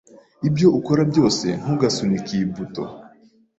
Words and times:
Ibyo 0.47 0.67
ukora 0.79 1.01
byose, 1.11 1.47
ntugasunike 1.61 2.29
iyi 2.37 2.45
buto. 2.55 2.83